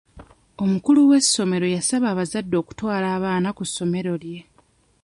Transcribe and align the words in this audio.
Omukulu 0.63 0.99
w'essomero 1.09 1.67
yasaba 1.75 2.05
abazadde 2.13 2.55
okutwala 2.61 3.07
abaana 3.17 3.49
ku 3.57 3.63
ssomero 3.69 4.13
lye. 4.23 4.39